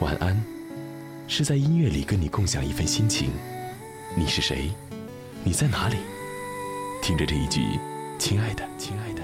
[0.00, 0.36] 晚安，
[1.28, 3.30] 是在音乐里跟你共享一份心情。
[4.16, 4.70] 你是谁？
[5.44, 5.96] 你在哪里？
[7.02, 7.60] 听着这一句，
[8.18, 9.22] 亲爱的，亲爱的，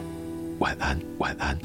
[0.59, 1.59] 晚安，晚安。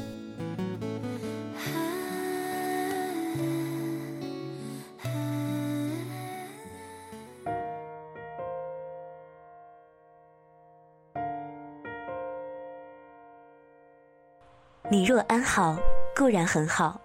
[14.90, 15.78] 你若安好，
[16.16, 17.01] 固然很好，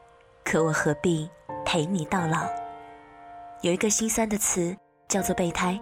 [0.46, 1.28] 可我何必
[1.64, 2.46] 陪你到老？
[3.62, 4.76] 有一个心酸的词
[5.08, 5.76] 叫做备胎。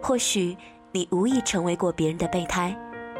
[0.00, 0.56] 或许
[0.92, 2.72] 你无意成为过别人的备胎，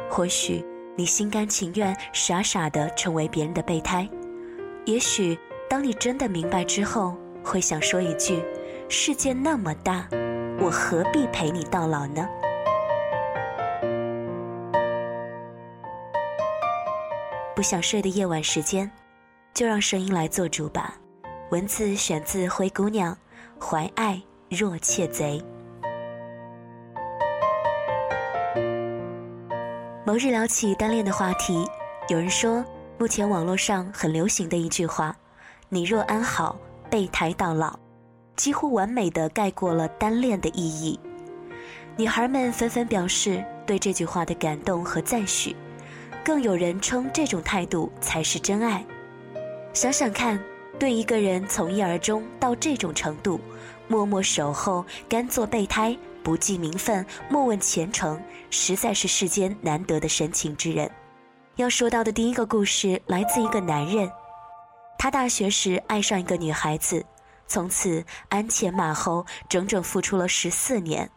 [0.09, 0.65] 或许
[0.95, 4.07] 你心甘情愿傻傻的成为别人的备胎。
[4.85, 5.37] 也许
[5.69, 8.41] 当你真的明白之后，会想说一句：
[8.87, 10.07] 世界那么大，
[10.61, 12.25] 我何必陪你到老呢？
[17.53, 18.89] 不想睡的夜晚时间，
[19.53, 20.95] 就让声音来做主吧。
[21.51, 23.15] 文字选自《灰姑娘》，
[23.63, 25.43] 怀爱若窃贼。
[30.05, 31.65] 某日聊起单恋的话题，
[32.09, 32.65] 有人说，
[32.97, 35.15] 目前网络上很流行的一句话
[35.69, 36.57] ：“你若安好，
[36.89, 37.77] 备胎到老”，
[38.35, 40.99] 几乎完美的概括了单恋的意义。
[41.95, 45.55] 女孩们纷纷表示对这句话的感动和赞许。
[46.23, 48.83] 更有人称这种态度才是真爱。
[49.73, 50.39] 想想看，
[50.79, 53.41] 对一个人从一而终到这种程度，
[53.87, 60.89] 默默守候，甘做备胎，不计名分，莫问前程，实在是世间难得的深情之人。
[61.55, 64.09] 要说到的第一个故事来自一个男人，
[64.99, 67.03] 他大学时爱上一个女孩子，
[67.47, 71.09] 从此鞍前马后，整整付出了十四年。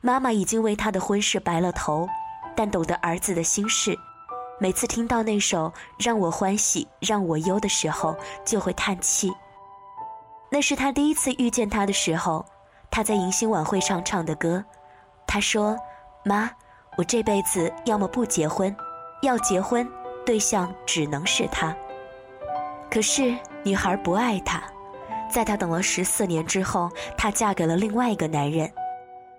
[0.00, 2.08] 妈妈已经为他的婚事白了头，
[2.56, 3.96] 但懂得儿子的心事。
[4.64, 9.30] 每次听到那首让我欢喜让我忧的时候，就会叹气。
[10.50, 12.46] 那是他第一次遇见他的时候，
[12.90, 14.64] 他在迎新晚会上唱的歌。
[15.26, 15.76] 他说
[16.24, 16.50] ：“妈，
[16.96, 18.74] 我这辈子要么不结婚，
[19.20, 19.86] 要结婚，
[20.24, 21.76] 对象只能是他。”
[22.90, 24.62] 可是女孩不爱他，
[25.30, 28.72] 在他等了十四年之后，她嫁给了另外一个男人。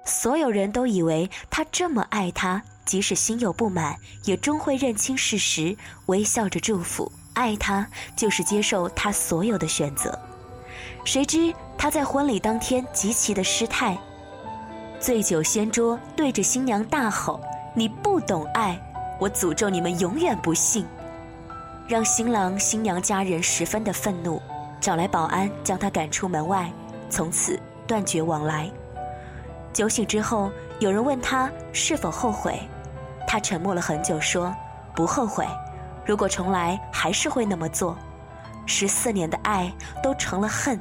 [0.03, 2.62] 所有人都以为他这么爱她。
[2.85, 5.75] 即使心有不满，也终会认清事实，
[6.06, 7.12] 微笑着祝福。
[7.34, 7.85] 爱他
[8.16, 10.18] 就是接受他所有的选择。
[11.03, 13.97] 谁知他在婚礼当天极其的失态，
[15.00, 17.41] 醉酒掀桌，对着新娘大吼
[17.75, 18.79] ：“你不懂爱，
[19.19, 20.85] 我诅咒你们永远不幸！”
[21.88, 24.41] 让新郎新娘家人十分的愤怒，
[24.79, 26.72] 找来保安将他赶出门外，
[27.09, 28.72] 从此断绝往来。
[29.73, 32.59] 酒醒之后，有人问他是否后悔。
[33.35, 34.56] 他沉默了很久，说
[34.96, 35.46] ：“不后悔，
[36.06, 37.97] 如果重来，还是会那么做。
[38.66, 39.69] 十四年的爱
[40.01, 40.79] 都成了恨，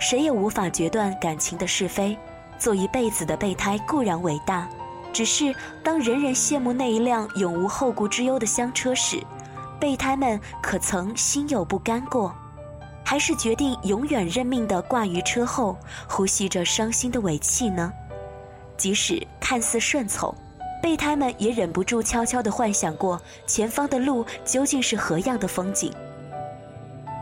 [0.00, 2.18] 谁也无法决断感情的是非。
[2.58, 4.68] 做一辈子的备胎固然伟大，
[5.12, 9.22] 只是当人人羡慕那一辆永无后顾之忧的香车时，
[9.78, 12.34] 备胎们可曾心有不甘过？
[13.04, 15.78] 还是决定永远认命的挂于车后，
[16.08, 17.92] 呼吸着伤心的尾气呢？
[18.76, 20.34] 即使看似顺从。”
[20.84, 25.90] 备胎们也忍不住悄悄地幻想过前方的路究竟是何样的风景。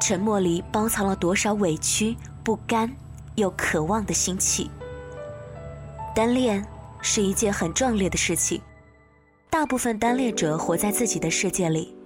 [0.01, 2.93] 沉默里包藏了多少委屈、不甘
[3.37, 4.69] 又渴望的心气。
[6.13, 6.67] 单恋
[7.01, 8.61] 是一件很壮烈的事情，
[9.49, 11.97] 大部分单恋者活在自己的世界里，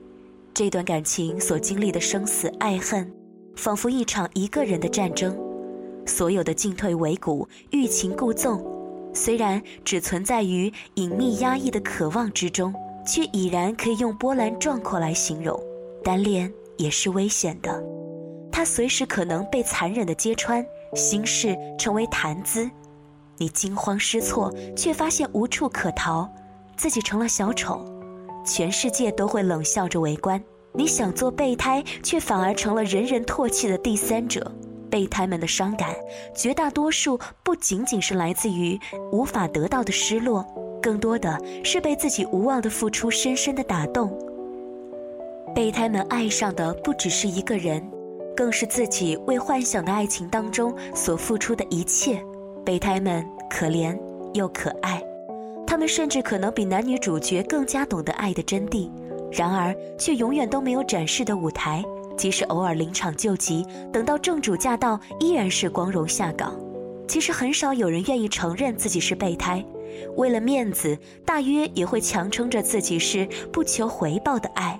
[0.53, 3.11] 这段感情所经历的生死爱恨，
[3.57, 5.35] 仿佛一场一个人的战争，
[6.05, 8.76] 所有的进退维谷、欲擒故纵。
[9.17, 12.73] 虽然只存在于隐秘压抑的渴望之中，
[13.07, 15.59] 却已然可以用波澜壮阔来形容。
[16.05, 17.83] 单恋也是危险的，
[18.53, 22.71] 它随时可能被残忍的揭穿，心事成为谈资。
[23.39, 26.29] 你惊慌失措，却发现无处可逃，
[26.77, 27.85] 自己成了小丑，
[28.45, 30.41] 全世界都会冷笑着围观。
[30.75, 34.53] 你想做备胎，却反而成了人人唾弃的第三者。
[34.91, 35.95] 备胎们的伤感，
[36.35, 38.79] 绝大多数不仅仅是来自于
[39.13, 40.45] 无法得到的失落，
[40.83, 44.17] 更多的是被自己无望的付出深深的打动。
[45.55, 47.83] 备胎们爱上的不只是一个人，
[48.37, 52.23] 更是自己为幻想的爱情当中所付出的一切。
[52.65, 53.99] 备胎们可怜
[54.35, 55.03] 又可爱，
[55.67, 58.91] 他们甚至可能比男女主角更加懂得爱的真谛，
[59.31, 61.83] 然而却永远都没有展示的舞台。
[62.17, 66.59] 即使偶尔临场救急，等到正主驾到，依然是光荣下岗。
[67.07, 69.65] 其实很少有人愿意承认自己是备胎，
[70.17, 74.79] 为了面子，大约也会强撑着自己是不求回报的爱。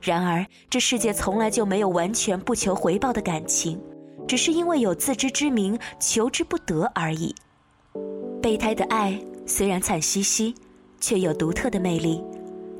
[0.00, 3.80] 然而，这世界从来就没有完全不求回报的感情，
[4.26, 7.34] 只是因为有自知之明，求之不得而已。
[8.42, 10.54] 备胎的爱虽然惨兮兮，
[11.00, 12.22] 却有独特的魅力。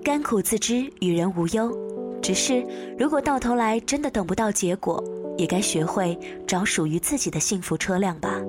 [0.04, 1.76] 甘苦自知，与人无忧。
[2.20, 2.66] 只是，
[2.98, 5.02] 如果到头来真的等不到结果，
[5.36, 8.40] 也该学会找属于自己的幸福车辆吧。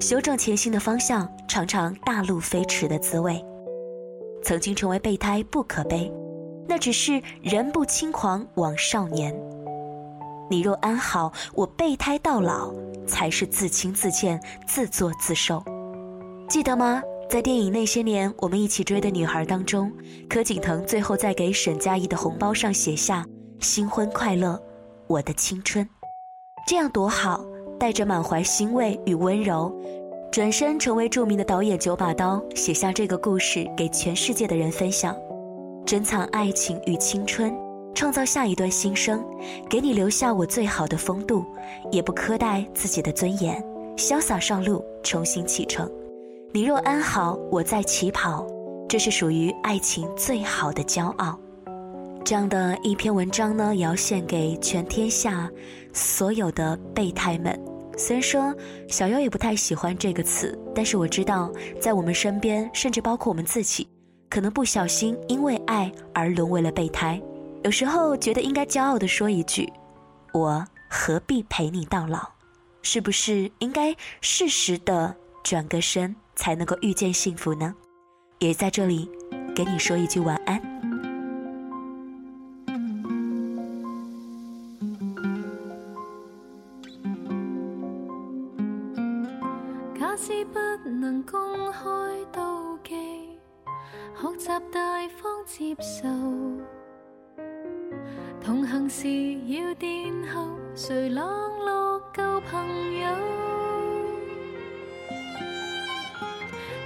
[0.00, 3.42] 修正前行的方向，尝尝大路飞驰的滋味。
[4.42, 6.12] 曾经成为备胎不可悲，
[6.68, 9.34] 那只是人不轻狂枉少年。
[10.50, 12.70] 你若安好，我备胎到老，
[13.06, 15.64] 才是自轻自贱，自作自受。
[16.46, 17.02] 记得吗？
[17.28, 19.90] 在电影《那些年，我们一起追的女孩》当中，
[20.28, 23.26] 柯景腾最后在给沈佳宜的红包上写下
[23.58, 24.60] “新婚快乐，
[25.08, 25.88] 我的青春”，
[26.68, 27.44] 这样多好，
[27.78, 29.74] 带着满怀欣慰与温柔。
[30.30, 35.16] 转身成为著名的导演九把刀，写下这个故事给全世界的人分享，
[35.84, 37.52] 珍藏爱情与青春，
[37.94, 39.24] 创造下一段新生，
[39.68, 41.44] 给你留下我最好的风度，
[41.90, 43.60] 也不苛待自己的尊严，
[43.96, 45.90] 潇洒上路，重新启程。
[46.54, 48.46] 你若安好，我在起跑，
[48.88, 51.36] 这是属于爱情最好的骄傲。
[52.24, 55.50] 这样的一篇文章呢，也要献给全天下
[55.92, 57.60] 所有的备胎们。
[57.98, 58.54] 虽然说
[58.88, 63.88] 小优也不太喜欢这个词，但是我知道，在我们身边，甚至包括我们自己，
[64.30, 67.20] 可能不小心因为爱而沦为了备胎。
[67.64, 69.68] 有时候觉得应该骄傲地说一句
[70.32, 72.20] ：“我何必陪你到老？”
[72.80, 77.74] 是不是应该适时的转个身，才能够遇见幸福呢？
[78.38, 79.10] 也在这里，
[79.54, 80.58] 给你说一句晚安。
[90.00, 90.58] 假使不
[90.88, 91.80] 能公开
[92.32, 93.38] 妒忌，
[94.16, 96.08] 学习大方接受，
[98.40, 99.06] 同行时
[99.48, 101.26] 要殿后，谁冷
[101.64, 103.53] 落旧朋友？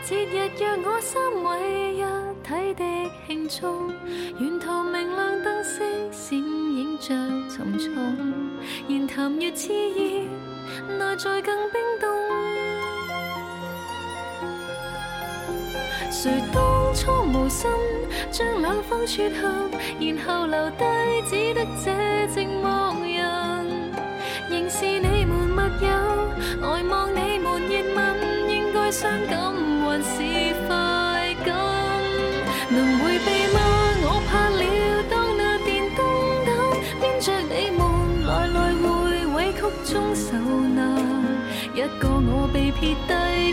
[0.05, 2.03] 节日若我三位一
[2.43, 3.91] 体的庆祝，
[4.39, 5.81] 沿途明亮灯饰
[6.13, 7.09] 闪映着
[7.51, 7.93] 沉重，
[8.89, 10.27] 言谈越炽热，
[10.97, 12.09] 内在更冰冻。
[16.11, 17.71] 谁当初无心
[18.31, 19.69] 将两方撮合，
[20.01, 20.85] 然后留低
[21.27, 21.91] 只得这
[22.33, 23.19] 寂寞人。
[24.51, 25.89] 仍是你们密友，
[26.63, 29.53] 呆望你们热吻，应该伤感
[41.99, 43.53] 个我被撇低，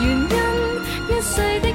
[0.00, 0.38] 原因。
[1.08, 1.67] 一世的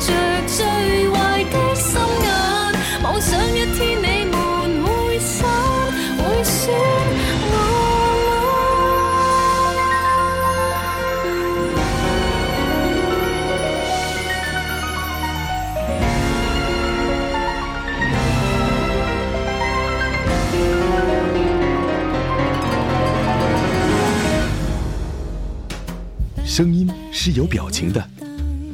[0.00, 0.12] 着
[0.46, 1.08] 最
[1.44, 3.02] 的心眼。
[3.02, 4.24] 妄想一天你
[5.20, 5.48] 散
[6.18, 6.42] 我
[26.44, 28.02] 声音是有表情的